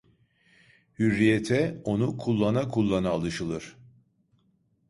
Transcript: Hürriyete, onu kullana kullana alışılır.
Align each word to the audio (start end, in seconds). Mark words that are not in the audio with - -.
Hürriyete, 0.99 1.81
onu 1.83 2.17
kullana 2.17 2.67
kullana 2.67 3.09
alışılır. 3.09 3.75